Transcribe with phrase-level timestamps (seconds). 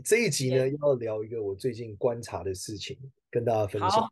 [0.00, 2.98] 这一集呢，要聊一个我最近观察的事情，
[3.30, 3.90] 跟大家分享。
[3.90, 4.08] 好，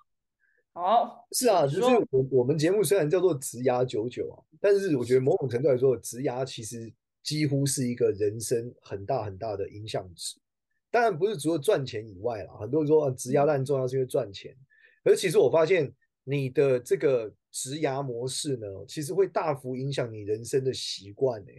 [0.72, 10.38] 好是啊，就是我我们节目虽然叫做职涯九九啊，但是我觉得某种程度来说，职牙其实几乎是一个人生很大很大的影响值。
[10.90, 14.54] 当然不是除了赚钱以外啦，很多人说啊，职涯当然重要是因为赚钱，
[15.02, 15.92] 而其实我发现
[16.24, 21.50] 你的这个职牙模式呢，其实会大幅影响你人生的习惯呢。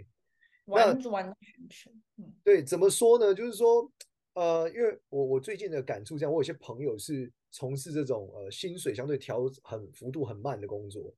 [0.66, 3.34] 完完全全，嗯，对，怎么说呢？
[3.34, 3.92] 就是说。
[4.34, 11.14] 呃，因为我我最近的感触这样，我有些朋友是从事这种呃薪水相对调很幅度很慢的工作，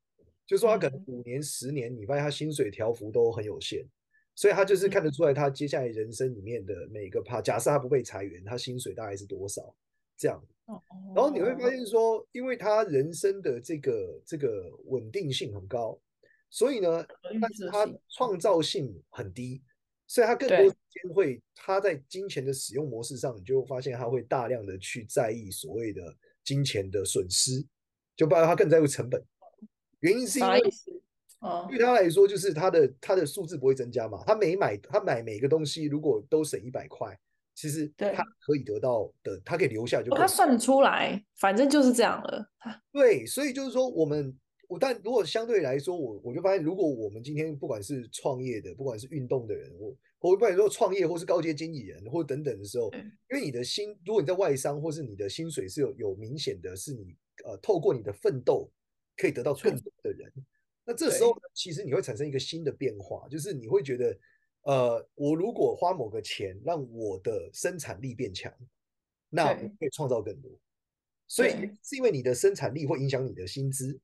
[0.48, 3.86] 就是说他可能五年十年，你发现他薪水调幅都很有限，
[4.36, 9.76] 所以他就是看得出来他接下来人生里面的每个趴，假设他不被裁员，他薪水大概是多少
[10.18, 10.44] 这样。
[11.14, 16.00] 然后你会发现说，因为他人生的这个这个稳定性很高，
[16.50, 17.06] 所以呢，
[17.40, 19.62] 但是他创造性很低。
[20.06, 26.02] 所以他更多时间会，他在金钱的使用模式上，你就会发现他会大量的去在意所谓的
[26.44, 27.66] 金钱的损失，
[28.16, 29.24] 就包括他更在乎成本。
[30.02, 30.62] 原因是因为，
[31.70, 34.24] 对他来说，就是他的他的数字不会增加嘛。
[34.28, 37.18] 他每买他买每个东西，如果都省一百块，
[37.56, 40.14] 其实他可以得到的，他可以留下就。
[40.16, 42.50] 他算得出来，反正就是这样了。
[42.92, 44.38] 对，所以就是说我们。
[44.80, 58.72] 但如果相对来说，我我就发现，如果我们今天不管是创业的，不管是运动的人，我我不管说创业或是高阶经理人或等等的时候，因为你的薪，如果你在外商或是你的薪水是有有明显的，是你呃透过你的奋斗
[59.16, 60.32] 可以得到更多的人，
[60.86, 64.18] 那这时候其实你会产生一个新的变化，就是你会觉得，
[64.64, 68.52] 呃，我如果花某个钱让我的生产力变强，
[69.30, 70.52] 那我可以创造更多，
[71.28, 71.52] 所以
[71.84, 74.00] 是因为你的生产力会影响你的薪资。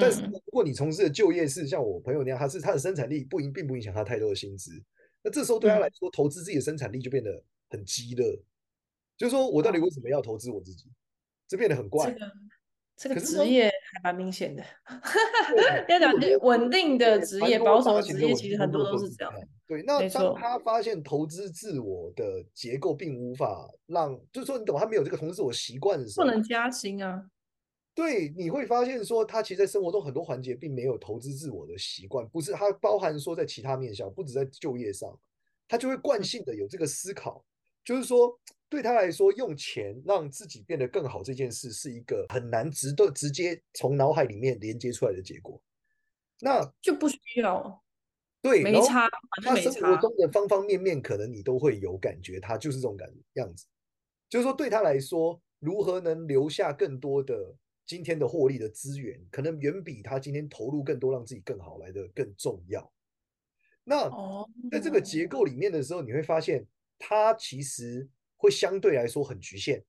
[0.00, 4.70] 但是如果你从事的就业是像我朋友那样，他是他的生产力不影并不影响他太多的薪资，
[5.22, 8.42] 那这时候对他来说，投资自己的生产力就变得很鸡肋。
[9.16, 10.90] 就是说我到底为什么要投资我自己？
[11.46, 12.14] 这变得很怪。
[12.96, 14.64] 这个职业还蛮明显的。
[15.88, 16.12] 要讲
[16.42, 19.32] 稳定的职业，保守的职业，其实很多都是这样。
[19.66, 27.24] 对，那当他发现投资自我的结构并无法让，就是说你懂，他没有这个投资自我习惯的时候，不能加薪啊。
[27.94, 35.16] 对，你会发现说，他其实，在生活中很多环节并没有投资自我的习惯，不是他包含说在其他面向，不止在就业上，
[35.68, 37.44] 他就会惯性的有这个思考，
[37.84, 38.36] 就是说，
[38.68, 45.62] 对他来说，用钱让自己变得更好这件事，是一个很难直的直接从脑海里面连接出来的结果，
[46.40, 47.80] 那就不需要，
[48.42, 49.08] 对，没差，
[49.44, 50.12] 他生活中。
[50.16, 53.66] 的方方面面，可能你都会有感觉，他就是这种感样子，
[54.28, 57.54] 就是说，对他来说，如何能留下更多的。
[57.86, 62.92] 今天的获利的资源，可能远比他今天投入更多，让自己更好来的更重要。
[63.84, 64.10] 那
[64.70, 66.66] 在这个结构里面的时候，你会发现，
[66.98, 69.84] 它其实会相对来说很局限，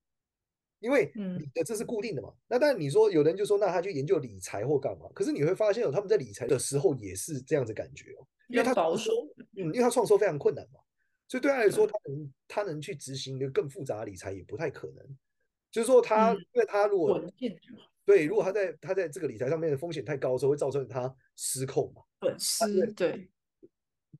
[0.79, 2.33] 因为你的这是固定的嘛。
[2.47, 5.07] 那当然你说有人就说，那他去研究理财或干嘛？
[5.13, 9.11] 可是你会发现，哦他们在理财的时候也是这样子感觉哦，因为他保守，
[9.55, 10.81] 嗯，因为他创收非常困难嘛，
[11.29, 15.17] 所以对他来说，他能他能去执行一个更复杂的理财也不太可能。
[15.75, 17.21] 就是说他，因为他如果
[18.05, 22.01] 对，如果他在他在这个理财上面的风险太高的时候，会造成他失控嘛？
[22.21, 23.29] 损失对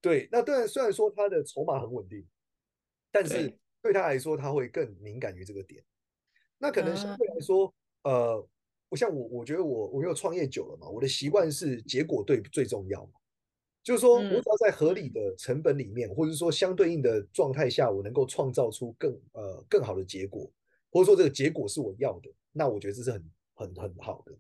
[0.01, 0.27] 对。
[0.33, 2.27] 那当然，虽然说他的筹码很稳定，
[3.09, 5.81] 但是对他来说，他会更敏感于这个点。
[6.57, 7.73] 那可能相对来说，
[8.03, 8.45] 呃，
[8.89, 13.13] 我像我，我觉得我我因为创业久了嘛，我的习惯是结果对最重要嘛。
[13.81, 20.51] 就是说我只要在合理的成本里面，或者说相对应的状态下，我能够创造出更呃更好的结果。
[20.95, 23.21] 或者说这个结果是我要的，那我觉得这是很
[23.53, 24.31] 很很好的。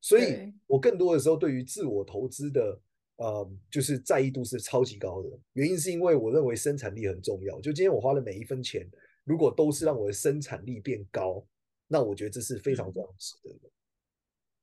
[0.00, 2.76] 所以我更多的时候对于自我投资的
[3.14, 5.28] 呃，就是在意度是超级高的。
[5.52, 7.60] 原因是因为我认为生产力很重要。
[7.60, 8.84] 就今天我花的每一分钱，
[9.22, 11.46] 如果都是让我的生产力变高，
[11.86, 13.70] 那我觉得这是非常非常值得的。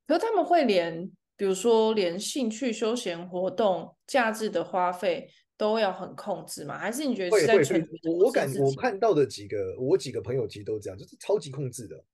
[0.06, 5.30] 可是他们会连，比如说连兴趣、休闲活动、假日的花费。
[5.62, 6.76] 都要很控制吗？
[6.76, 7.88] 还是你觉得是在全？
[8.02, 12.04] 我我感我看到的几个，我几个朋友其实都这样，就是超级控制的。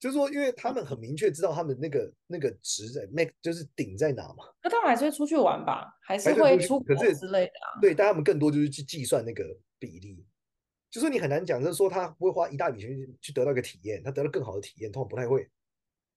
[0.00, 4.44] 就是说，因为他们很明确知道他们那个那个值在 make 就是顶在哪嘛。
[4.64, 5.96] 那他们还是会出去玩吧？
[6.02, 7.78] 还是会出国之类的啊？
[7.80, 9.44] 对，但他们更多就是去计算那个
[9.78, 10.26] 比例。
[10.90, 15.48] 就是你很难讲，就是说他不会花一大笔钱去去得到一个体验，他得到更好的体验，通常不太会。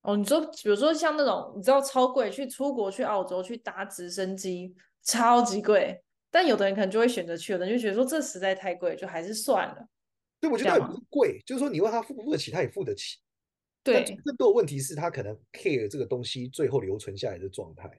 [0.02, 9.88] 哦，你说，比如说像那种你知道超贵，去出国去澳洲去搭直升机，超级贵，但有的人可能就会选择去，有的人就觉得说这实在太贵，就还是算了。
[10.40, 13.18] 对，我觉得也不是贵，就是说你问他付不付得起，他也付得起。
[13.82, 17.90] 对，更多的问题是他可能 care 这个东西最后留存下来的状态，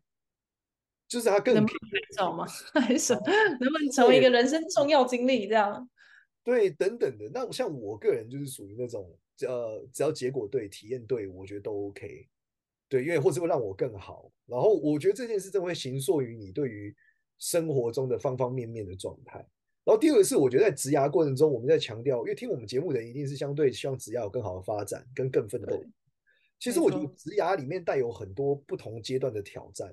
[1.07, 1.73] 就是他更能拍
[2.15, 2.45] 照吗？
[2.73, 3.21] 还是什么？
[3.59, 5.47] 能不能成为一个人生重要经历？
[5.47, 5.89] 这样？
[6.43, 7.29] 对，等等的。
[7.33, 9.15] 那像我个人就是属于那种，
[9.47, 12.27] 呃，只要结果对，体验对，我觉得都 OK。
[12.89, 14.31] 对，因为或是会让我更好。
[14.45, 16.95] 然后我觉得这件事真的会形塑于你对于
[17.41, 19.39] 生活中的方方面面的状态。
[19.83, 25.83] 然后第二个是，我觉得在职涯过程中，我们在强调，因为听我们节目的人一定是相对希望职涯有更好的发展，跟更奋斗。
[26.59, 29.91] 其实我觉得职涯里面带有很多不同阶段的挑战，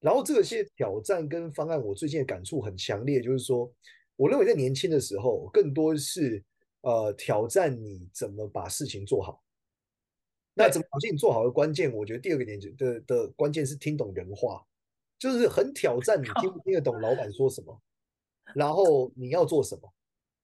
[0.00, 3.70] 然后这些挑战跟方案，我最近的感触很强烈，就是说，
[4.16, 6.42] 我认为在年轻的时候，更多是
[6.80, 9.42] 呃挑战你怎么把事情做好。
[10.54, 14.66] 那怎么把事情做好的关键，我觉得第二个年纪的的关键是听懂人话，
[15.20, 17.80] 就是很挑战你听不 听得懂老板说什么。
[18.54, 19.92] 然后你要做什么？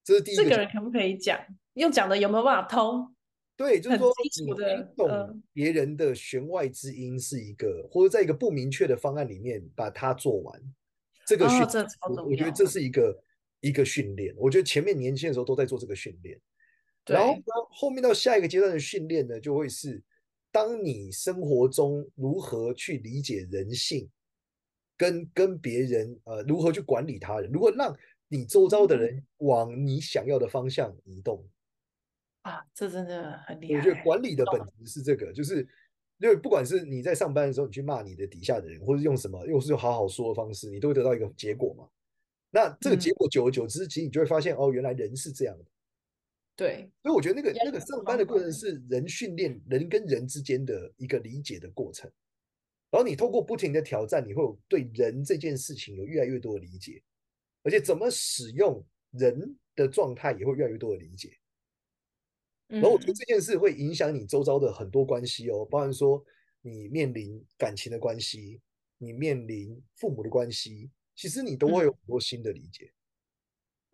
[0.05, 0.45] 这是第一个。
[0.45, 1.37] 这个人可不可以讲？
[1.75, 3.13] 用讲的有没有办法通？
[3.57, 4.55] 对，就是说你听
[4.95, 10.63] 懂别人的弦外之音是一个，呃、或者在一个不明确的方案里面把它做完。
[11.27, 13.19] 这个训，哦、这我，我觉得这是一个
[13.61, 14.33] 一个训练。
[14.37, 16.39] 我觉得前面年轻的时候都在做这个训练，
[17.07, 20.01] 然后呢，后面到下一个阶段的训练呢，就会是
[20.53, 24.09] 当你生活中如何去理解人性。
[24.97, 27.51] 跟跟别人呃，如何去管理他人？
[27.51, 27.97] 如何让
[28.29, 31.47] 你周遭的人往你想要的方向移动
[32.43, 32.65] 啊？
[32.75, 33.79] 这真的很厉害。
[33.79, 35.67] 我觉得管理的本质是这个，就是
[36.19, 41.89] 因为不管是你在上班的时候，你去骂你的底下的人，或是用什么，又是用好好说的方式，你都会得到一个结果嘛。
[42.51, 45.65] 那这个结果久而久之，其实你就会发现，哦，原来人是这样的。
[46.57, 52.11] 对，所以我觉得那个那个上班的过程是人训练人跟人之间的一个理解的过程。
[52.97, 57.03] 然后你透过不停的挑战，你会有对人这件事情有越来越多的理解，
[57.63, 61.39] 而且怎么使用人的状态也会越来越多的理解。
[62.69, 66.25] 然后我觉得这件事会影响你周遭的很多关系哦，包含说
[66.63, 68.63] 你面临感情的关系，
[68.97, 72.91] 你面临父母的关系，其实你都会有很多新的理解。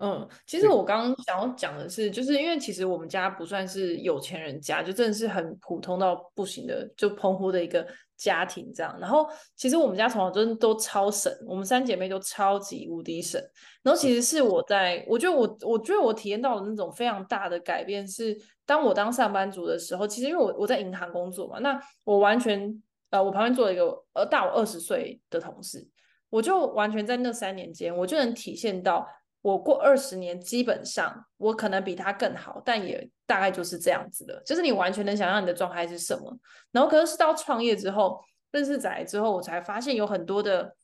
[0.04, 8.98] 嗯，其实我刚刚想要讲的是，就是因为其实我们家不算是有钱人家，就真的是很普通到不行的，就澎湖的一个家庭这样。
[9.00, 13.40] 然后其实我们家从小真的都超省，我们三姐妹都超级无敌省。
[13.84, 25.88] 然后其实是我在，我觉得我我觉得我体验到的那种非常大的改变是，当我当上班族的时候，其实因为我我在银行工作嘛，那我完全呃，我旁边坐了一个呃大我二十岁的同事，
[26.28, 29.06] 我就完全在那三年间，我就能体现到。
[29.42, 34.40] 我过二十年，基本上我可能比他更好，但也大概就是这样子的。
[34.46, 36.38] 就是你完全能想象你的状态是什么。
[36.70, 38.20] 然后，可是到创业之后，
[38.52, 40.74] 认识仔之后，我才发现有很多的，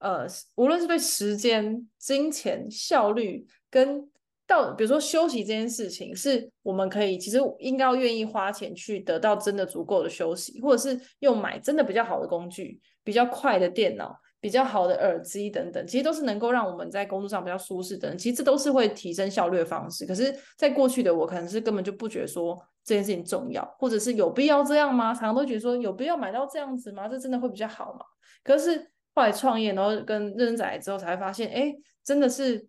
[0.00, 0.26] 呃，
[0.56, 4.10] 无论是对时间、金钱、效率，跟
[4.48, 14.18] 到比如说休息这件事情，是我们可以其实应该要愿意花钱去得到真的足够的休息，或者是用买真的比较好的工具、比较快的电脑。
[14.42, 18.16] 比较好的耳机等等，其实都是能够让我们在工作上比较舒适的。
[18.16, 20.04] 其实这都是会提升效率的方式。
[20.04, 25.14] 可是，在过去的我，可能是根本就不觉得说这件事情重要，或者是有必要这样吗？
[25.14, 27.06] 常常都觉得说有必要买到这样子吗？
[27.06, 28.00] 这真的会比较好吗？
[28.42, 31.72] 可是后来创业，然后跟认真仔之后，才发现，哎，
[32.02, 32.66] 真的是，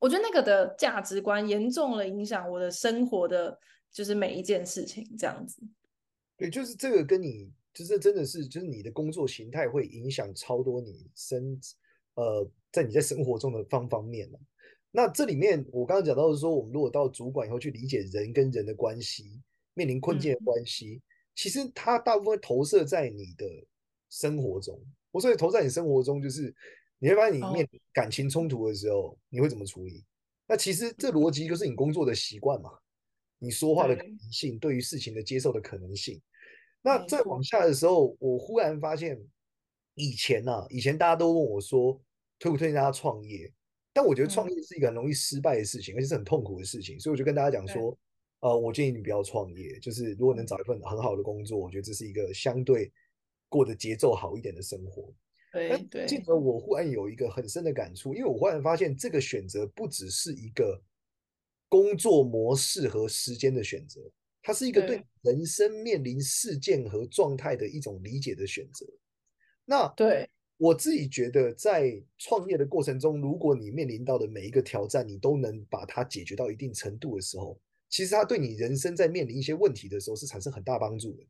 [0.00, 3.58] 我觉得那个的价值观严重了影响我的生活的，
[3.90, 5.62] 就是每一件事情这样子。
[6.36, 7.50] 对，就是这个跟你。
[7.72, 11.60] 就是真的是，就是你的工作形态会影响超多你生，
[12.14, 14.28] 呃，在你在生活中的方方面。
[14.90, 19.40] 那这里面我刚刚讲到的是说，我们如果到主管以后去理解人跟人的关系，
[19.74, 21.02] 面临困境的关系，嗯、
[21.36, 23.46] 其实它大部分投射在你的
[24.10, 24.76] 生活中。
[25.12, 26.52] 我说投在你生活中，就是
[26.98, 30.04] 你会发现你面临感情冲突的时候，你会怎么处理？
[30.48, 32.70] 那其实这逻辑就是你工作的习惯嘛，
[33.38, 36.20] 你说话的可能性，对于事情的接受的可能性。
[36.82, 39.20] 那再往下的时候，我忽然发现，
[39.94, 42.00] 以前呐、啊，以前大家都问我说，
[42.38, 43.52] 推不推荐大家创业？
[43.92, 47.98] 但我觉得创业是一个很容易失败的事情，而且是很痛苦的事情，所以我就跟大家讲说，
[48.38, 49.78] 呃，我建议你不要创业。
[49.80, 52.90] 就是如果能找一份很好的工作，我觉得这是一个相对
[53.48, 55.12] 过得节奏好一点的生活。
[55.52, 56.06] 对对。
[56.06, 60.80] 记得我忽然有一个很深的感触，因为我忽然发现，这个选择不只是一个
[61.68, 64.00] 工作模式和时间的选择。
[64.42, 68.86] 它是一个对人生面临事件和状态的一种理解的选择。
[69.64, 81.24] 那对我自己觉得，在创业的过程中，如果你面临到的每一个挑战，你都能把它解决到一定程度的时候，其实它对你人生在面临一些问题的时候是产生很大帮助的。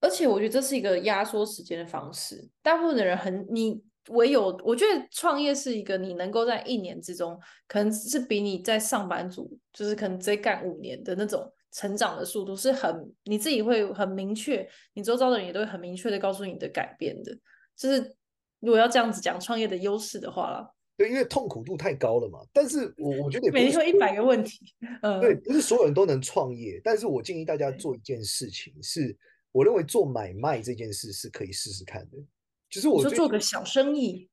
[0.00, 2.48] 而且我觉得这是一个压缩时间的方式。
[2.62, 17.32] 大部分的人很，你唯有我觉得创业是一个你能够在一年之中，可能是比你在上班族，就是可能直接干五年的那种成长的速度是很，你自己会很明确，你周遭的人也都会很明确的告诉你的改变的，
[17.76, 18.16] 就是。
[18.60, 20.66] 如果要这样子讲创业的优势的话啦，
[20.96, 22.40] 对，因为痛苦度太高了嘛。
[22.54, 26.80] 但是我我觉得每天会一百个问题，嗯，对，不是所有人都能创业。
[26.82, 29.14] 但是我建议大家做一件事情，是
[29.52, 32.16] 我认为做买卖这件事是可以试试看的。
[32.70, 34.26] 就是我说做个小生意，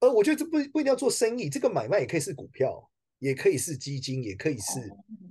[0.00, 4.80] 呃，我觉得这不不一定要做生意，这个买卖也可以是股票，也可以是基金，也可以是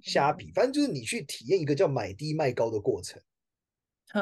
[0.01, 3.21] 虾皮，反正就是你去体验一个叫买低卖高的过程，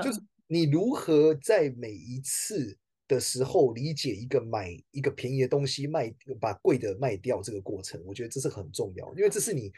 [0.04, 2.78] 就是你如何在每一次。
[3.08, 9.72] 的时候理解一个买一个便宜的东西卖把贵的卖掉这个过程，我觉得这是很重要，因为这是你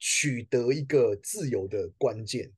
[0.00, 2.52] 取得一个自由的关键。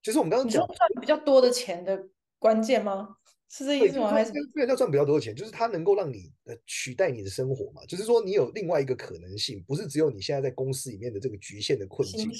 [0.00, 3.16] 就是我们刚刚讲赚比较多的钱的关键吗？
[3.48, 4.10] 是这意思吗？
[4.10, 5.34] 还是不要赚比较多的钱？
[5.34, 7.84] 就是它能够让你呃取代你的生活嘛？
[7.86, 12.30] 就是说你有另外一个可能性，不是只有你现在在公司里面的这个局限的困境。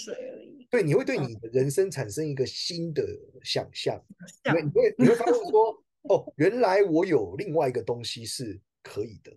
[0.71, 3.03] 对，你会对你的人生产生一个新的
[3.43, 3.99] 想象，
[4.45, 5.85] 你会你会发现说。
[6.03, 9.31] 哦，原来我有另外一个东西是可以的，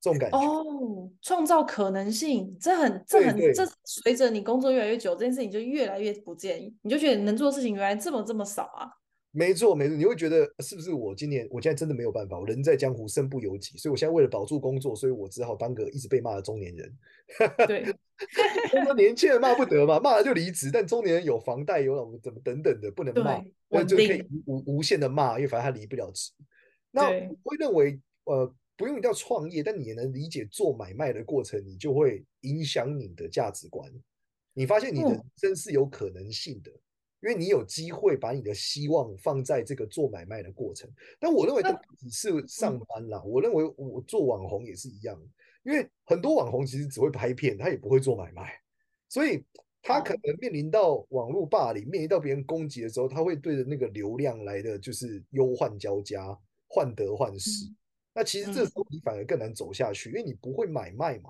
[0.00, 8.88] 这种感觉哦，创造可能性，这很这很这随着你工作越来越久，这件事情就越来越不建议，你就觉得你能做的事情原来这么这么少啊。
[9.36, 16.96] 没错没错，你会觉得是不是我今年我现在真的没有办法，我人在江湖身不由己，所以我现在为了保住工作，所以我只好当个一直被骂的中年人。
[17.66, 17.84] 对，
[18.96, 23.42] 年轻人骂不得嘛，骂了就离职，但中年人有房贷有老婆怎么等等的不能骂。
[23.68, 26.30] 那就可以无无限的骂，因为反正他离不了职。
[26.92, 33.90] 那我会认为，呃，不用一定要创业，但你也能理解做买卖的过程，你就会影响你的价值观。
[34.52, 36.70] 你发现你的人生是有可能性的，
[37.24, 40.88] 因为你有机会把你的希望放在这个做买卖的过程。
[41.18, 45.20] 但我认为这不只是上班啦，我认为我做网红也是一样，
[45.64, 48.52] 因为很多网红其实只会拍片，他也不会做买卖，
[49.08, 49.42] 所以。
[49.86, 56.34] 他可能面临到网络霸凌，面临到别人攻击的时候，他会对着那个流量来的就是忧患交加，
[56.68, 57.70] 患得患失。
[58.14, 61.28] 那其实这时候你反而更难走下去，因为你不会买卖嘛，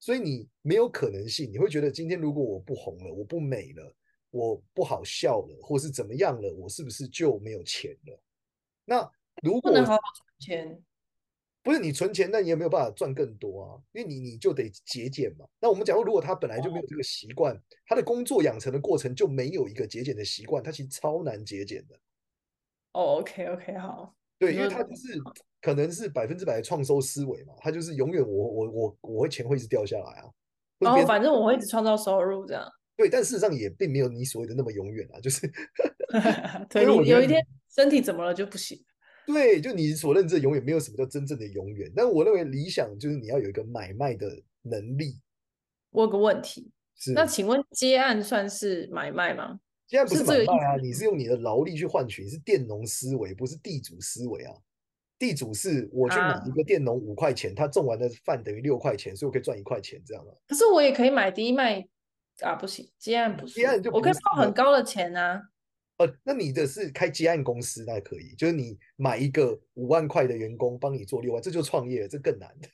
[0.00, 1.48] 所以你没有可能性。
[1.52, 3.94] 你会觉得今天如果我不红了，我不美了，
[4.32, 8.20] 我不好笑了，或是怎么样了，我是不是就没有钱了？
[8.84, 9.08] 那
[9.44, 10.82] 如果不能好好存钱。
[11.64, 15.46] 不是你存钱，那你也没有办法赚更多啊，因为你你就得节俭嘛。
[15.60, 21.94] 那我们讲说，如果他本来就没有这个习惯，他的工作养成的过程就没有一个节俭的习惯，他其实超难节俭的。
[22.94, 24.12] 哦，OK OK，好。
[24.40, 25.16] 对，因为他就是
[25.60, 30.28] 可能是百分之百的创收思维嘛，他就是永远我我我我会钱会一直掉下来啊。
[30.80, 32.68] 然后反正我会一直创造收入这样。
[32.96, 35.50] 对，但事实上也并没有你所谓的那么永远啊，就是。
[36.68, 38.78] 对，你有一天身体怎么了就不行。
[39.26, 41.90] 对，就你所认知的永远没有什么叫真正的永远。
[41.94, 45.18] 但我认为理想就是你要有一个买卖的能力。
[45.90, 49.60] 我有个问题，是那请问接案算是买卖吗？
[49.86, 54.52] 接案不是买卖啊，是你是用你的劳力去换取，你是佃农思维，不是地主思维啊。
[55.18, 60.34] 地主是我去买一个佃农五块钱，啊、他种完的饭等于六块钱，所以我可以赚一块钱这样啊。
[60.48, 61.86] 可是我也可以买低卖
[62.42, 65.42] 啊，不行，接案不是，接案就我可以报很高的钱啊。
[65.98, 72.68] 呃，那你的是开接案公司，那可以，就是你买一个五万块的员工帮你做六万，这就创业，这更难的。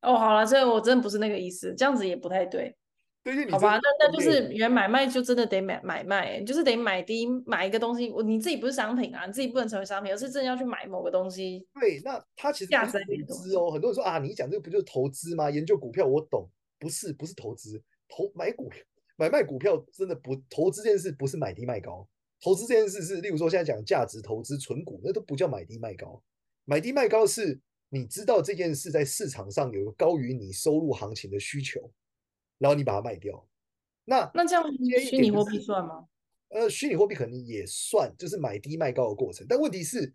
[0.02, 2.76] 哦，好了，所以我真的不是那个意思，这样子也不太对。
[3.24, 11.66] 对，好吧，那那就是原买卖就真的得买买卖，就是得买第一买一个东西，我你自己不是商品啊，你自己不能成为商品，而是真的要去买某个东西。
[11.80, 15.50] 对，那它其实价值投资哦，很多人说啊，你讲这个不就是投资吗？
[15.50, 16.46] 研究股票我懂，
[16.78, 17.82] 不是不是投资，
[18.14, 18.82] 投买股票。
[19.16, 22.04] 买卖股票真的不投资这件事不是买低卖高，
[22.42, 26.20] 投资这件事是，例如说现在讲价值投资存股，那都不叫买低卖高。
[26.64, 31.92] 买低卖高是你知道这件事在市场上有个高于你收入行情的需求，
[32.58, 33.46] 然后你把它卖掉。
[34.04, 34.64] 那那这样
[35.00, 36.08] 虚拟货币算吗？
[36.48, 39.46] 呃，虚拟货币可能也算，就是买低卖高的过程。
[39.48, 40.12] 但问题是，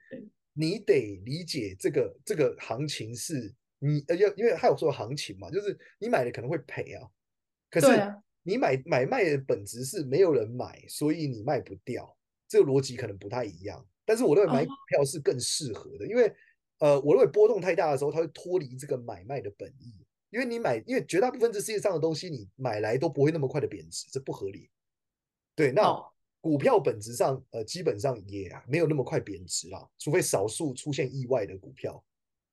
[0.52, 7.10] 你得理解这个这个行情是你呃要，因为还有说行情嘛，就是你买的可能会赔啊，
[7.70, 7.88] 可是。
[8.42, 13.86] 你买买卖的本质是没有人买，所以你卖不掉，这个逻辑可能不太一样。
[14.06, 16.34] 但是我认为买股票是更适合的，因为
[16.80, 19.94] 呃，我认为波动太大的时候，它会脱离这个买卖的本意。
[20.32, 24.70] 因为你买，因为绝大部分这世界上的东西，你买来都不会那么快的贬值，这不合理。
[25.54, 25.94] 对，那
[26.40, 32.04] 股票本质上呃，基本上也没有那么快贬值啦，除非少数出现意外的股票。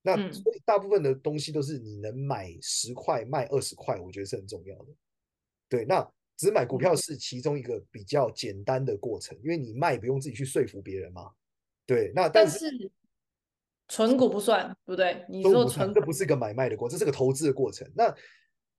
[0.03, 4.87] 那所以大部分的东西都是你能买十块卖二十块，我觉得是很重要的。
[5.69, 6.07] 对，那
[6.37, 11.31] 只买股票是其中一个比较简单的过程，因为你卖不用自己去说服别人嘛。
[11.87, 12.91] 对，那但是
[13.89, 15.25] 存股不算，对不对？
[15.29, 17.91] 你说存这不是一个买卖的过程，这是个投资的过程。
[17.95, 18.15] 那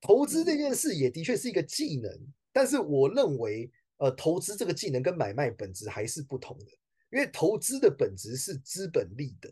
[0.02, 2.12] 投资这件事也的确是一个技能，
[2.52, 6.66] 但是我认为，呃，投资这个技能跟买卖本质还是不同的，
[7.12, 9.50] 因为投资的本质是资本利得。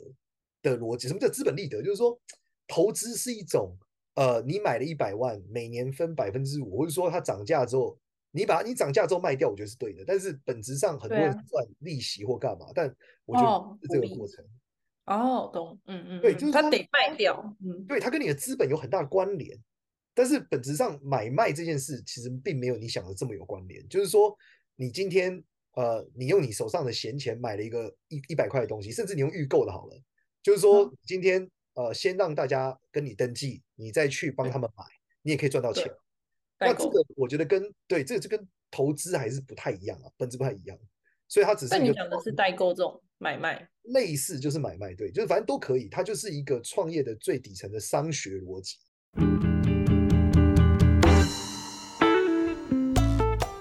[0.61, 1.79] 的逻辑，什么叫资本利得？
[1.83, 2.19] 就是说，
[2.65, 3.77] 投资是一种，
[4.15, 7.97] 呃，你买了一百万，每年分百分之五，或者说它涨价之后，
[8.31, 10.03] 你把你涨价之后卖掉，我觉得是对的。
[10.05, 12.95] 但是本质上很多人赚利息或干嘛，啊、但
[13.25, 14.43] 我觉得是这个过程。
[15.05, 19.55] 哦，懂，嗯嗯，对，就是他得卖掉，嗯，对，它跟你的资本有很大的关联，
[20.15, 23.87] 但是本质上买卖这件事其实并没有你想的这么有关联。
[23.87, 24.35] 就是说，
[24.75, 25.43] 你今天，
[25.75, 30.01] 呃，你用你手上的闲钱买了一个一一百块的东西，甚至你用预购的好了。
[30.41, 34.83] 就是说，今天呃，先让大家跟你登记，你再去帮他们买，
[35.21, 35.91] 你也可以赚到钱。
[36.59, 40.77] 那这个我觉得跟对这个就跟投资还是不太一样啊，本质不太一样。
[41.27, 41.79] 所以它只是。
[41.79, 48.77] 你讲的是代购这种买卖，类似就是买卖，对，就是反正都可以，它就是一个创业的最底层的商学逻辑。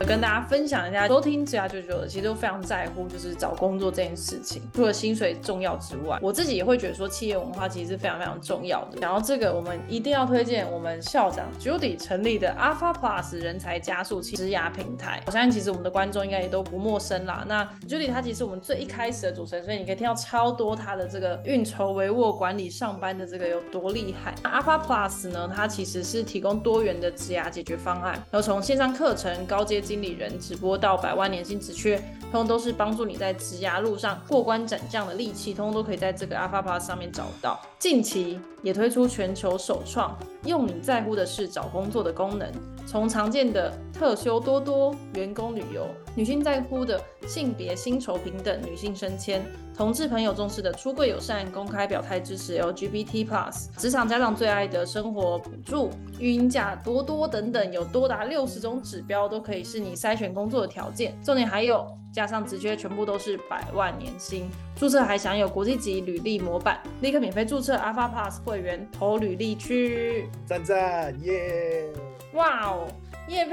[0.07, 4.63] 跟大家分享一下，都听职涯舅舅的，其实都非常在乎，就是找工作这件事情。
[4.75, 8.99] 除了薪水重要之外，我自己也会觉得说，企业文化其实是非常非常重要的。
[9.01, 15.23] 然后这个，我们一定要推荐我们校长 Judy 成立的 Alpha Plus 人才加速器职涯平台。
[15.27, 17.45] 我相信其实我们的观众应该也都不陌生啦。
[17.49, 24.35] 那 Judy 他其实我们最一开始的主持人，所以你可以听到超多他的这个运筹帷幄管理上班的这个有多厉害。
[24.43, 31.97] Alpha Plus 呢，它其实是提供多元的职涯解决方案，然后从线上课程、高阶经理人直播到百万年薪职缺，
[32.33, 37.61] 通通都是帮助你在职涯路上过关斩将的利器，通通都可以在这个 Alpha 上面找到。
[37.79, 42.51] 近期也推出全球首创，用你在乎的事找工作的功能，
[42.89, 45.87] 从常见的特休多多、员工旅游，
[46.17, 49.47] 女性在乎的性别薪酬平等、女性升迁。
[49.77, 61.13] 同志朋友重视的出柜友善，公开表态支持 LGBT Plus，职场家长最爱的生活补助，育婴假多多等等，有多达六十种指标都可以是你筛选工作的条件。
[61.25, 71.89] 重点还有加上职缺全部都是百万年薪，注册还享有国际级履历模板，立刻免费注册 Alpha Plus 会员投履历去，赞赞耶！
[72.35, 72.87] 哇哦，
[73.27, 73.45] 业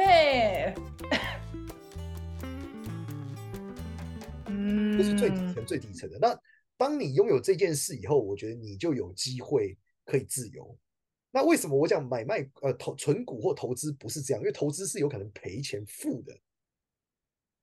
[4.61, 4.97] 配。
[4.97, 6.17] 这是最底层、最底层的。
[6.19, 6.39] 那
[6.77, 10.77] 当你拥有这件事以后，我觉得你就有机会可以自由。
[11.31, 14.41] 那为什么我讲买卖呃投存股或投资不是这样？
[14.41, 16.37] 因为投资是有可能赔钱负的。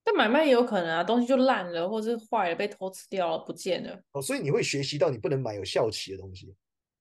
[0.04, 4.02] 但买卖也有可能啊，东西就烂了，或者是坏了，被偷吃掉了，不见了。
[4.12, 6.54] 哦，所以你会学习到你不能买有效期的东西。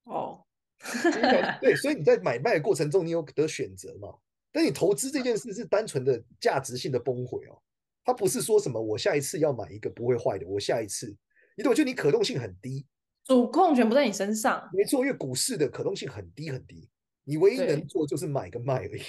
[0.03, 0.43] 哦，
[1.61, 4.13] 对，所以你在买卖的过程中，你有得选择嘛？
[4.51, 7.61] 但你投资这件事是单纯的价值性的崩毁哦。
[8.07, 11.13] 它不是说什么我下一次要买一个不会坏的，我下一次，
[11.57, 11.75] 你懂？
[11.75, 12.85] 就你可动性很低，
[13.25, 14.69] 主控权不在你身上。
[14.71, 16.89] 没错，因为股市的可动性很低很低，
[17.25, 19.01] 你唯一能做就是买跟卖而已，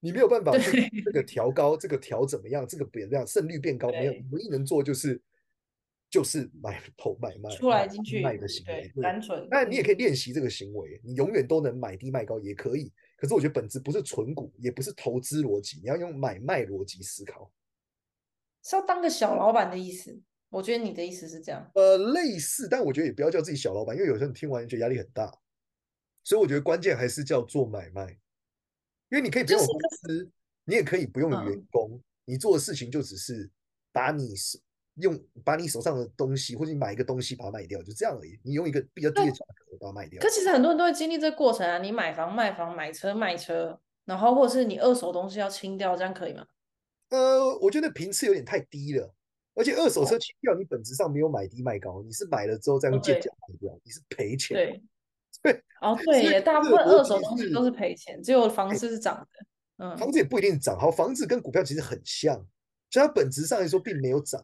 [0.00, 5.18] 你没有办法去这个调高，这个调怎么样，这个变这样胜率变高没有，唯一能做就是
[6.10, 9.48] 就是买投买卖出来进去卖的行为，单纯。
[9.50, 12.92] 那你也可以练习这个行为，你永远都能买低卖高也可以。
[13.16, 17.50] 可是我觉得本质不是存股，也不是投资逻辑，你要用买卖逻辑思考。
[18.62, 20.20] 是要当个小老板的意思，
[20.50, 21.70] 我觉得你的意思是这样。
[21.74, 25.32] 呃，类似，但我觉得也不要叫自己小老板，因为有时候你听完觉得压力很大，
[26.22, 28.10] 所以我觉得关键还是叫做买卖，
[29.10, 30.30] 因为你可以不用公司，就是、
[30.64, 33.50] 你也可以不用有员工，嗯、你做的事情就只是
[33.90, 34.58] 把你手
[34.96, 38.38] 用把你手上的东西，或者你买一个东西把它卖掉，就这样而已。
[38.44, 40.20] 你用一个比较低的价格把它卖掉。
[40.20, 46.46] 可其实很多人都会经历这个过程啊，你买房卖房，买车卖车，然后或者是你二手东西要清掉，这样可以吗？
[47.12, 49.14] 呃，我觉得频次有点太低了，
[49.54, 54.56] 而且二手车清掉，你本质上没有买低卖高，你是买了之后再用贱价卖掉，你是赔钱。
[54.56, 54.82] 对，
[55.52, 59.84] 对，哦，对耶，大部分二手东西都是赔钱，只有房子是涨的。
[59.84, 62.34] 嗯，房子也不一定涨，好，房子跟股票其实很像，
[62.88, 64.42] 所以它本质上来说并没有涨，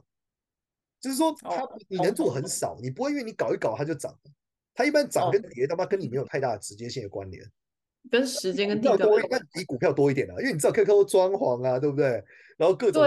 [1.01, 4.15] 就是说它你能做很少，你不会因为你搞一搞它就涨，
[4.75, 7.43] 它一般涨跟跌他妈跟你没有太大的直接性的关联。
[8.11, 12.23] 跟时间跟地段多，那比股票多一点啊，因为你知道 QQ 装潢啊，对不对？
[12.57, 13.05] 然后各种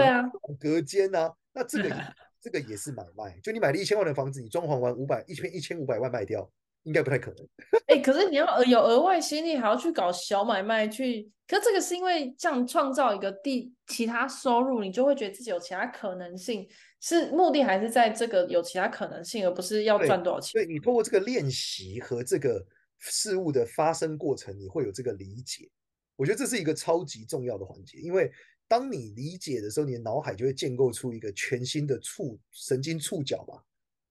[0.58, 1.90] 隔间啊，那这个
[2.40, 3.38] 这个也是买卖。
[3.42, 6.48] 就你买了一千万的房子，你装潢完五百一千一千五百万卖掉，
[6.84, 7.46] 应该不太可能。
[7.88, 11.30] 哎、欸，可是你要有额外心力，还要去搞小买卖去。
[11.46, 16.66] 可是这个是因为这样创造一个地其他收入，你就会觉得自己有其他可能性。
[17.00, 20.52] 是目的还是在这个有其他可能性，而不是要赚多少钱？
[20.60, 22.64] 对，对你通过这个练习和这个。
[23.02, 25.68] 事物的发生过程，你会有这个理解。
[26.16, 28.30] 我觉得这是一个超级重要的环节，因为
[28.68, 33.62] 当你理解的时候，你的脑海就会建构出一个全新的触神经触角吧。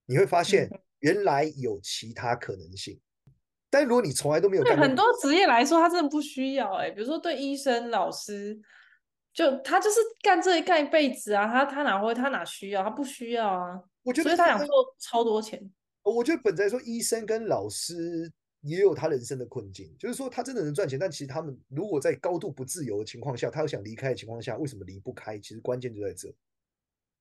[0.06, 2.99] 你会发现原来有其他可能性。
[3.69, 6.91] 但如果你从来都没有，对很多职业来说，他真的不需要哎、欸。
[6.91, 8.60] 比如说对医生、老师，
[9.34, 12.84] 就他就是干这一干一辈子啊，他他哪会他哪需要？
[12.84, 13.82] 他不需要啊。
[14.04, 15.71] 我觉得所以他想做超多钱。
[16.04, 18.30] 我觉得本质来说，医生跟老师
[18.62, 25.38] 也有他人生的困境，就是说他真的能赚钱，但其实他们如果在高度不自由的情况下，他又想离开的情况下，为什么离不开？
[25.39, 26.30] 其实关键就在这。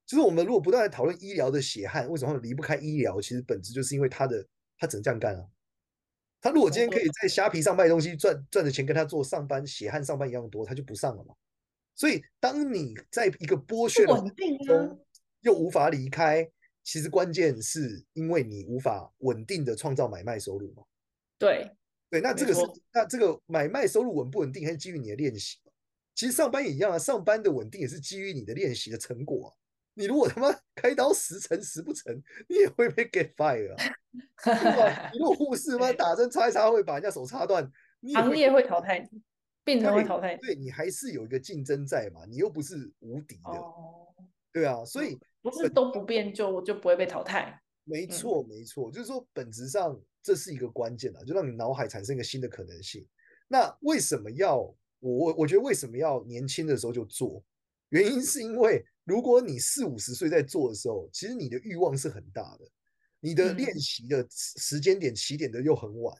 [0.06, 3.20] 就是我们如果不断在讨论医疗的血汗，为什么离不开医疗？
[3.20, 5.46] 其实本质就是因为他的他只能这样干啊。
[6.40, 11.34] 他如果今天可以在虾皮上卖东西赚赚的钱跟他做上班血汗上班一样多，他就不上了嘛。
[11.94, 14.98] 所以当你在一个剥削的环境中
[15.40, 16.50] 又无法离开，
[16.82, 20.82] 其实关键是因为你无法稳定的创造买卖收入嘛。
[21.40, 21.70] 对
[22.10, 22.60] 对，那这个是
[22.92, 25.58] 那这个买卖收入稳不稳定，还是基于你的练习。
[26.14, 29.50] 其实上班也一样啊，上班的稳定也是基于你的练习的成果啊。
[29.94, 32.14] 你如果他妈 开刀十成十不成，
[32.48, 33.82] 你也会被 get fire 啊。
[35.12, 37.70] 你如果护士妈，打针插一插会把人家手插断，
[38.14, 39.22] 行业会淘汰你，
[39.64, 40.40] 病人会淘汰你。
[40.42, 43.58] 对，你还是有一个竞争在嘛，你又不是无敌的。
[43.58, 44.08] 哦、
[44.52, 47.60] 对啊，所以不是都不变就就不会被淘汰。
[47.84, 53.06] 没错，没错，就是说本质上这是一个关键啊，就让你脑海产生一个新的可能性。
[53.48, 57.44] 那为什么要我我我觉得为什么要年轻的时候就做？
[57.88, 62.70] 原因是因为如果你四五十岁在做的时候，其实你的欲望是很大的。
[63.22, 66.16] 你的练习的时间点起点的又很晚，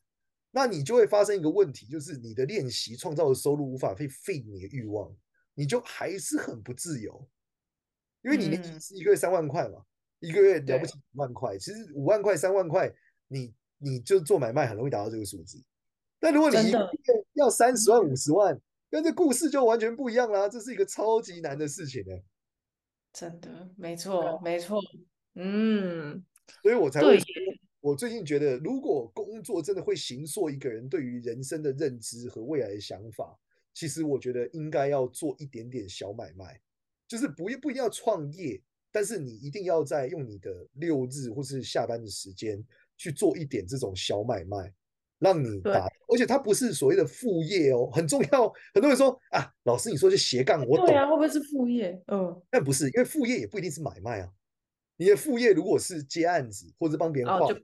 [0.50, 5.10] 那你就会发生一个问题，就是你的练习创造的收入无法去 feed 你的欲望，
[5.54, 7.26] 你就还是很不自由，
[8.20, 9.82] 因为你练习是一个月三万块嘛，
[10.18, 12.92] 一个月了不起五万块，其实五万块三万块，
[13.28, 15.60] 你你就做买卖很容易达到这个数字，
[16.20, 18.56] 但如果你一个月要三十万五十万，
[18.90, 22.14] 那这故事就完全不一样啦，这是一个超级难的事情呢。
[23.12, 24.78] 真的，没错，没错，
[25.34, 26.24] 嗯。
[26.62, 27.26] 所以我才会说，
[27.80, 33.38] 我最近觉得，如果工作真的会形塑一个人对于人生的认知和未来的想法，
[33.72, 36.60] 其实我觉得应该要做一点点小买卖，
[37.06, 42.60] 就是不不一定要创业，但是你一定要在用你的六日或是下班的时间
[43.00, 44.70] 去做一点这种小买卖，
[45.20, 48.52] 让你打，而且它不是所谓的副业哦，很重要。
[48.74, 51.98] 很多人说啊，老师你说是斜杠，我懂，对啊，会不会是副业？
[52.08, 54.30] 嗯，但不是，因为副业也不一定是买卖啊。
[54.98, 57.56] 你的副业如果是接案子，或者帮别人画画，哦、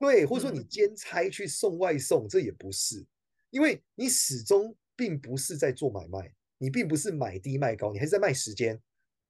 [0.00, 3.06] 对，或者说你兼差去送外送，嗯，这也不是，
[3.50, 8.82] 因为你始终并不是在做买卖，你并不是买低卖高，你还是在卖时间，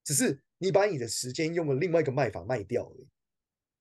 [0.03, 3.07] 只是你把你的时间用了另外一个卖法卖掉了。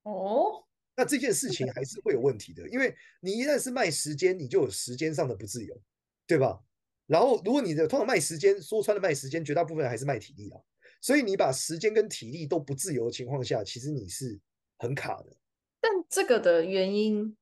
[0.03, 0.64] 哦，
[0.95, 5.79] 那这件事情还是会有问题的，因为你一旦是卖时间，你就有时间上的不自由，
[6.25, 6.60] 对吧？
[7.05, 10.60] 然后如果你的通常卖时间，说穿了卖时间，绝大部分还是卖体力啊。
[11.01, 14.39] 所以你把时间跟体力都不自由的情况下，其实你是
[14.79, 15.36] 很卡的。
[15.79, 17.36] 但这个的原因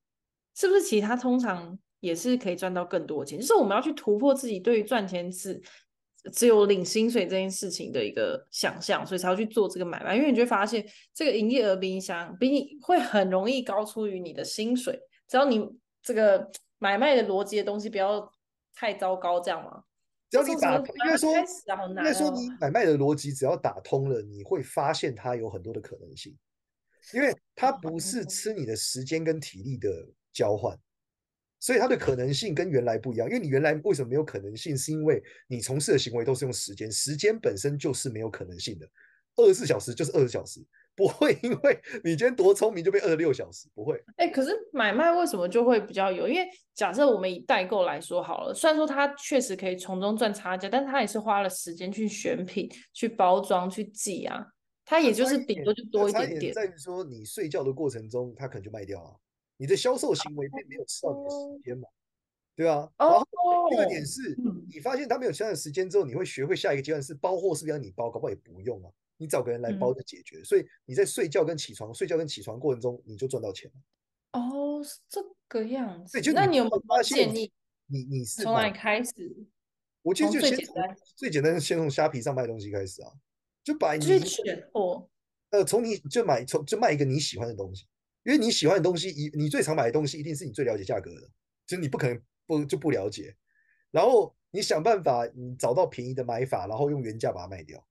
[0.54, 3.40] 是不是其他通常也是可以赚到更多钱？
[3.40, 5.62] 就是我们要去突破自己对于赚钱是
[6.32, 10.16] 只有领薪水这件事情的一个想象，所以才要去做这个买卖。
[10.16, 15.68] 因为你就会发现，这个营业额比你想比你会很容易高出于你的薪水，只要你
[16.02, 18.30] 这个买卖的逻辑的东西不要
[18.74, 19.84] 太糟糕，这样吗？
[20.30, 21.30] 只要你打，应该说，
[21.88, 26.36] 应该说你买卖的逻辑只要打通了，你会发现它有很多的可能性，
[27.12, 29.88] 因为它不是吃你的时间跟体力的
[30.32, 30.76] 交换，
[31.64, 33.26] 所以它的可能性跟原来不一样。
[33.26, 38.86] 因为你原来为什么没有可能性，是因为你从事的行为都是用时间，时间本身就是没有可能性的，
[39.36, 40.60] 二十四小时就是二十小时。
[40.94, 43.96] 不会，因为你今天多聪明就被二十六小时，不会。
[44.16, 46.28] 哎、欸，可是买卖为什么就会比较有？
[46.28, 54.46] 因为假设我们以代购来说好了，虽然说他确实可以从中赚差价，但他也是花了时间去选品、去包装、去寄啊。
[54.84, 56.40] 他也就是顶多就多一点点。
[56.40, 59.16] 点在于说，你睡觉的过程中，他可能就卖掉了。
[59.56, 61.88] 你的销售行为并没有吃到你的时间嘛，
[62.56, 62.92] 对吧？
[62.98, 63.24] 然后
[63.70, 64.36] 第二点是，
[64.68, 68.10] 你发现他没有吃到时间之后，你会学会下一个阶段是包货，是不是要你包？
[68.10, 68.90] 搞不好也不用啊。
[69.16, 74.40] 你找个人来包就解决，嗯，所以你在睡觉跟起床、睡觉跟起床过程中，你就赚到钱了。
[74.40, 76.20] 哦，是这个样子。
[76.20, 77.50] 就那你有没有建议？
[77.86, 79.12] 你你是从哪里开始？
[80.02, 80.74] 我其实就先从
[81.14, 83.12] 最简单的，先从虾皮上卖东西开始啊，
[83.62, 85.08] 就把你去选货。
[85.50, 87.86] 呃，从你就买从就卖一个你喜欢的东西，
[88.24, 91.20] 因为你喜欢的东西，一你最常买的东西，一定是你最了解价格的，
[91.66, 93.34] 就是你不可能不就不了解。
[93.90, 97.86] 然后你想办法，你找到便宜的买法，然后用原价把它卖掉。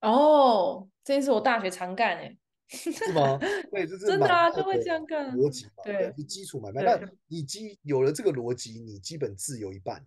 [0.00, 2.36] 哦，这件事我大学常干哎。
[2.74, 3.38] 是吗？
[3.70, 6.82] 对， 就是真的啊，就会这样干逻辑嘛，对，是基础买卖。
[6.82, 10.02] 那你基有了这个逻辑，你基本自由一半。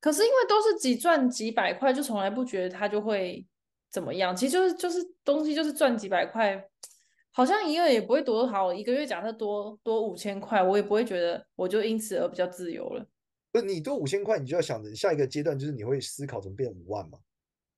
[0.00, 3.46] 可是因为都是几赚几百块，就从来不觉得它就会
[3.90, 4.34] 怎么样。
[4.34, 6.56] 其实就是就是东西就是赚几百块，
[7.32, 8.72] 好像一个月也不会多好。
[8.72, 13.06] 一个月假设多多五千块，我也不会觉得我就因此而比较自由了。
[13.52, 17.18] 不是你多五千块，你就要想着下一个阶段就是你会思考怎么变五万嘛？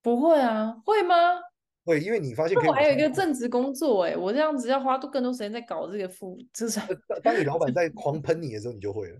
[0.01, 1.15] 不会啊，会吗？
[1.85, 2.57] 会，因为你发现。
[2.57, 6.87] 我还有一个正职工作，哎，我这样子要花更多时间在搞这个副，资产
[7.23, 9.19] 当你老板在狂喷你的时候，你就会了。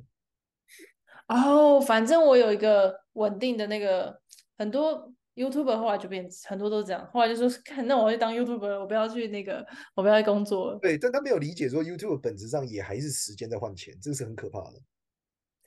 [1.27, 4.19] 哦，反正我有一个稳定的那个，
[4.57, 9.65] 很多 YouTuber 后来就变很多都是这样，后来就说看，那我去当 YouTuber，我不要去那个，
[9.95, 10.79] 我不要去工作了。
[10.79, 14.81] 对，但他没有理解说 YouTube 本质上也还是时间在换钱，这是很可怕的。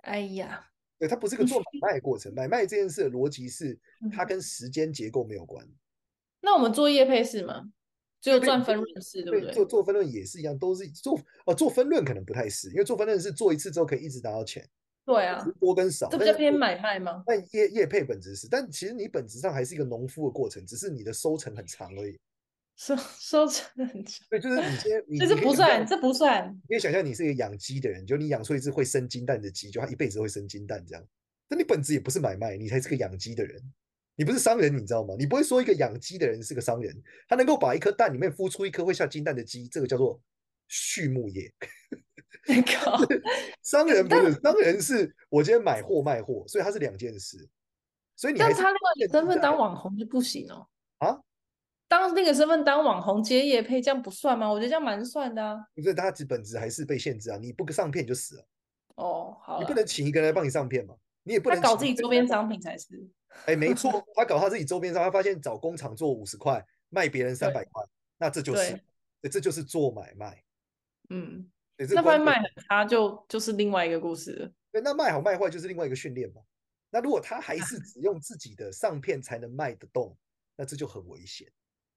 [0.02, 0.64] 哎呀，
[0.98, 3.78] 对，它不是个做买卖的过程，买卖这件事的逻辑是
[4.12, 5.66] 它跟时间结构没有关。
[6.40, 7.64] 那我们做业配是吗？
[8.20, 9.52] 只有赚分润是，对不对？
[9.52, 14.68] 做做分润也是一样，都是做哦，做分润可能不太是，因为做分润是做一次之后可以一直拿到钱。
[15.06, 17.22] 对啊，多跟少，这不叫偏买卖吗？
[17.24, 22.18] 但业业配本质是，但其实你本质上还是一个农夫的过程，只是你的收成很长而已。
[22.74, 26.52] 收 收成很长，对，就是你先， 你这不算，这不算。
[26.64, 31.06] 你可以想象，你是一个养鸡的人，就你养出一只会生金蛋的鸡，就它一辈子会生金蛋这样。
[31.48, 33.62] 但你本质也不是买卖，你才是个养鸡的人，
[34.16, 35.14] 你不是商人，你知道吗？
[35.16, 36.94] 你不会说一个养鸡的人是个商人，
[37.28, 40.20] 他能够把一颗蛋里面孵出一颗会下金蛋的鸡，这个叫做
[40.68, 41.50] 畜牧业。
[42.48, 42.98] 你 靠！
[43.62, 47.48] 商人不是商人，是我今天买货卖货，所以它是两件事。
[48.14, 50.66] 所以你，但他那个身份当网红就不行哦。
[50.98, 51.20] 啊？
[51.88, 54.50] 当那个身份当网红接业配，这样不算吗？
[54.50, 55.56] 我觉得这样蛮算的啊。
[55.74, 57.36] 不是，他本质还是被限制啊！
[57.36, 58.44] 你不上片你就死了。
[58.96, 59.60] 哦，好。
[59.60, 60.94] 你不能请一个人来帮你上片嘛？
[61.22, 62.86] 你也不能搞自己周边商品才是。
[63.44, 67.84] 哎，没错， 他搞他自己周边商，他发现找工厂做五十块，卖别人三百块，
[68.18, 68.80] 那这就是，
[69.30, 70.42] 这就是做买卖。
[71.10, 71.50] 嗯。
[71.94, 74.50] 那块卖很差，就就是另外一个故事了。
[74.72, 76.40] 对，那卖好卖坏就是另外一个训练嘛。
[76.90, 80.16] 那如果他还 是只用自己的上片才能卖得动，
[80.56, 81.46] 那这就很危险。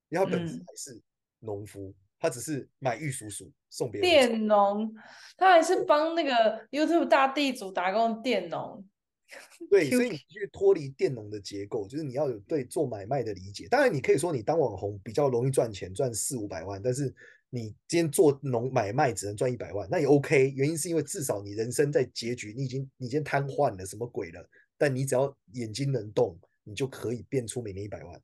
[0.10, 1.02] 因为他本质还是
[1.40, 4.32] 农夫，嗯、他只是买玉蜀黍送别人。
[4.32, 4.94] 佃农，
[5.38, 8.86] 他还是帮那个 YouTube 大地主打工佃农。
[9.70, 13.68] 对，所以你去脱离佃农的结构，就是你要有对做买卖的理解。
[13.70, 17.16] 当然，你可以说你当网红比较容易赚钱，赚四五百万，但是。
[17.52, 20.52] 你今天做农买卖只能赚一百万，那也 OK。
[20.56, 24.48] 原因是因为至少你人生在结局，你已经你已经瘫痪了，什么鬼了？
[24.78, 28.22] 但你只要眼睛能动，你就可以变出每年一百万。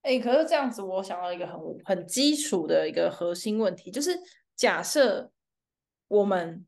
[0.00, 4.18] 哎、可是这样子，我想到一个很很基础的一个核心问题，就是
[4.56, 5.30] 假设
[6.08, 6.64] 我们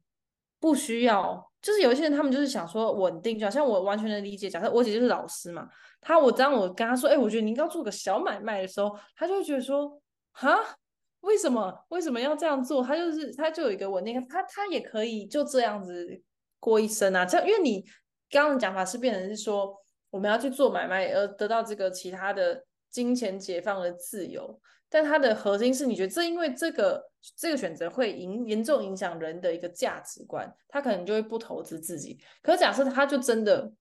[0.59, 4.51] 不需要，就是有一些人他们就是想说稳定，就好像我完全能理解。
[4.51, 5.67] 假设我姐就是老师嘛，
[6.03, 9.99] 她我当我跟她说，哎、我觉得你应该做个小买卖的时候，她就会觉得说，
[10.33, 10.77] 哈。
[11.21, 12.83] 为什么为什么要这样做？
[12.83, 16.23] 他就是他就有一个稳定，他他也可以就这样子
[16.59, 17.25] 过一生啊。
[17.25, 17.85] 这样，因为你
[18.31, 19.77] 刚刚的讲法是变成是说
[20.11, 32.19] 我们要去做买卖而得到这个其他的金钱解放的自由，但它的核心是你觉得这因为这个这个选择会影严重影响人的一个价值观，他可能就会不投资自己。
[32.43, 33.73] 可假设他就真的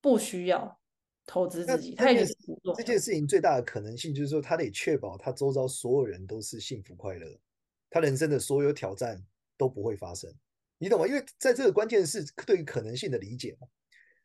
[0.00, 0.78] 不需要。
[1.26, 2.36] 投资自己，他也是
[2.76, 7.26] 这件事情最大的可能性就是说，他得确保他周遭所有人都是幸福快乐，
[7.90, 9.22] 他人生的所有挑战
[9.56, 10.32] 都不会发生，
[10.78, 11.06] 你懂吗？
[11.06, 13.66] 因为在这个关键是对于可能性的理解嘛。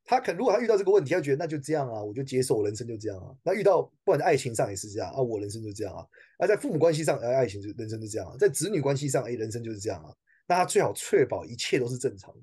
[0.10, 3.36] 他可如果他遇到这个问题，他觉得那就这样啊，我就接受，我人生就这样啊。
[3.44, 6.08] 那遇到不管在爱情上也是这样啊，我人生就这样啊。
[6.40, 8.38] 那在父母关系上，哎，爱情就人生就这样啊。
[8.40, 10.16] 在子女关系上，哎，人生就是这样啊。
[10.48, 12.40] 那他最好确保一切都是正常的，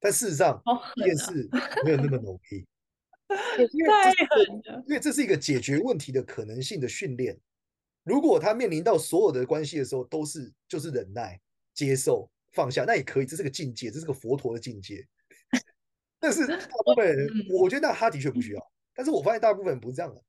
[0.00, 0.60] 但事实上
[0.96, 1.48] 这件事
[1.86, 2.66] 没有那么容易。
[3.72, 7.38] 因为这因为这是一个解决问题的可能性的训练。
[8.02, 11.40] 如果他面临到所有的关系的时候都是就是忍耐、
[11.72, 15.06] 接受、放下，那也可以，这是个境界，这是个佛陀的境界。
[16.20, 18.72] 但是大部分人，我觉得那他的确不需要。
[18.94, 20.22] 但是我发现大部分人不是这样的，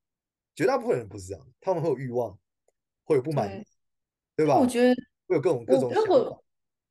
[0.56, 2.40] 绝大部分人不是这样，他们会有欲望，
[3.04, 3.66] 会有不满意，
[4.38, 4.58] 对吧？
[4.58, 4.96] 我觉得
[5.28, 6.42] 会有各种各种想法。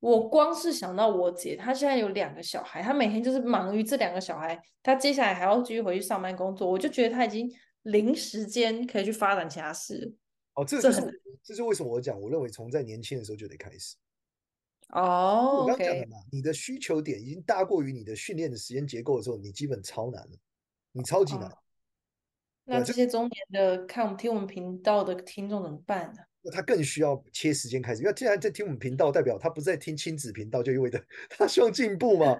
[0.04, 7.50] 我光是想到我姐，她现在有两个小孩，她每天就是忙于这两个小孩，她接下来还要继续回去上班工作，我就觉得她已经
[7.84, 10.14] 零时间可以去发展其他事。
[10.52, 11.00] 哦，这就是
[11.42, 13.96] 这，是为什么我讲，我认为从在年轻的时候就得开始。
[14.90, 16.26] 哦，我刚讲的嘛，okay.
[16.32, 20.36] 你的需求点已经大过于你的训练的时间结构的时候，你基本超难了，
[20.92, 21.48] 你超级难。
[21.48, 21.58] 哦，
[22.64, 26.20] 那这些中年的看我们听我们频道的听众怎么办呢？
[26.44, 32.38] 那他更需要切时间开始，因为既然在听我们频道，代表他不是在听亲子频道，就意味着 他希望进步嘛。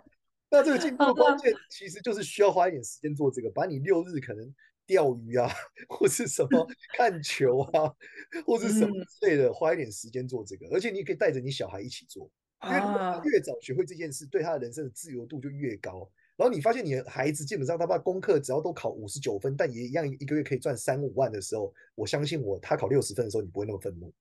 [0.51, 4.55] 那这个进步的关键其实就是需要花一点时间做这个，把你六日可能
[4.87, 5.51] 钓鱼啊，
[5.89, 7.91] 或是什么 看球啊，
[8.45, 12.31] 或是什么之类的，花一点时间做这个，而且你可以带着你小孩一起做，
[12.63, 12.79] 因为
[13.25, 16.09] 越早学会这件事，对他的人生的自由度就越高。
[16.37, 24.13] 然后你发现你的孩子基本上他把功课只要都考五十九分，但也一样一个月可以赚三五万的时候，我相信我，他考六十分的时候，你不会那么愤怒。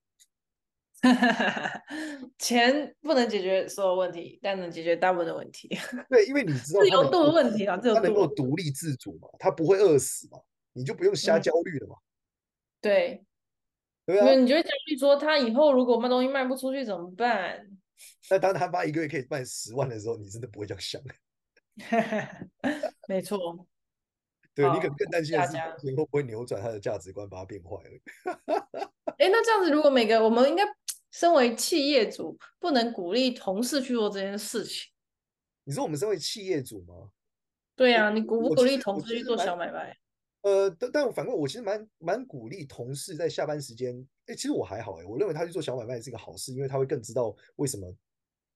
[2.38, 5.68] 钱不能解决所有问题，但能解决大部分的问题。
[6.10, 10.40] 对，因为你知道自由度的问题啊，他能够独立自主嘛，他不会饿死嘛，
[10.72, 11.96] 你就不用瞎焦虑了嘛。
[11.96, 12.06] 嗯、
[12.80, 13.26] 对，
[14.06, 17.68] 对啊，你就会焦虑说他以后如果卖东西卖不出去怎么办？
[18.30, 21.02] 那当他妈一个月可以卖十万的时候，你真的不会这样想。
[23.08, 23.68] 没错，
[24.54, 25.58] 对，你可能更担心的是，
[25.96, 28.70] 会不会扭转他的价值观，把他变坏了。
[29.18, 30.64] 哎，那这样子，如果每个我们应该
[31.12, 34.92] 身为企业主，不能鼓励同事去做这件事情。
[35.64, 37.10] 你说我们身为企业主吗？
[37.76, 39.98] 对呀、啊，你鼓不鼓励同事去做小买卖？
[40.42, 44.06] 呃，但但我反过，我其实蛮蛮鼓励同事在下班时间。
[44.28, 47.92] 哎，其实我还好哎，我认为他去做小买卖是一个好事，因为他会更知道为什么。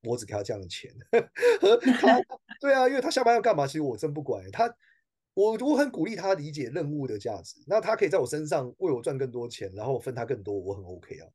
[0.08, 0.91] 我只给他这样的钱，
[1.62, 2.20] 和他
[2.60, 3.67] 对啊，因为他下班要干嘛？
[3.67, 4.74] 其实我真不管他，
[5.34, 7.62] 我我很鼓励他理解任务的价值。
[7.67, 11.28] 那他可以在我身上为我赚更多钱，然后分他更多，我很 OK 啊。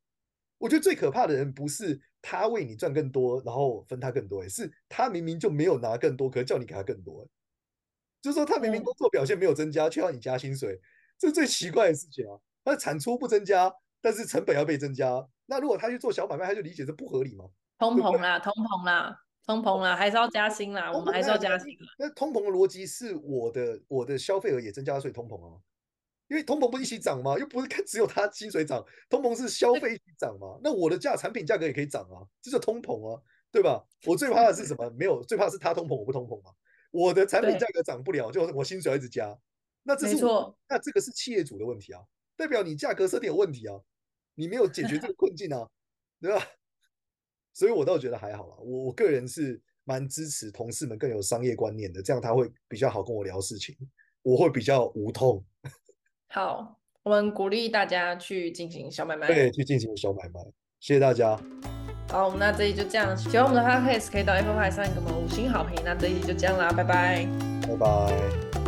[0.59, 7.29] 我觉得最可怕的人不是他为你赚更多，然后分他更多，是他明明就没有拿更多，可是叫你给他更多。
[8.21, 10.81] 就是说他明明工作表现没有增加，却要你加薪水，
[11.19, 12.39] 这是最奇怪的事情啊。
[12.65, 15.29] 他的产出不增加，但是成本要被增加。
[15.47, 17.47] 那如果他去做小买卖，他就理解这不合理吗？
[17.83, 21.77] 通膨啦，通膨啦，通膨啦，还是要加薪啦，我们还是要加薪。
[21.99, 25.59] 那通膨的逻辑是我的我的消费额也增加了，所以通膨啊。
[26.29, 27.37] 因为通膨不一起涨吗？
[27.37, 30.61] 又不是看只有他薪水涨，通膨是消费一起涨嘛。
[30.63, 33.85] 那我的价产品价格也可以涨啊，这叫通膨啊，对吧？
[34.07, 34.89] 我最怕的是什么？
[34.91, 36.53] 没有，最怕是他通膨，我不通膨嘛。
[36.93, 39.37] 我的产品价格涨不了，就我薪水要一直加。
[39.83, 42.01] 那这是我，那这个是企业主的问题啊，
[42.37, 43.75] 代表你价格设定有问题啊，
[44.37, 45.69] 你没有解决这个困境啊，
[46.21, 46.47] 对吧？
[47.53, 53.77] 所以我倒觉得还好啦，我我个人是蛮支持同事们更有商业观念的，这样他会比较好跟我聊事情，
[54.23, 55.45] 我会比较无痛。
[56.29, 60.41] 好，我们鼓励大家去进行小买卖，对，去进行小买卖，
[60.81, 61.39] 谢谢大家。
[62.09, 67.27] 好，那这一集就这样，喜欢我们的 Podcast 可以到 Apple Podcast 上给我们五星好评，那这一集就这样啦，拜拜，
[67.69, 68.62] 拜拜。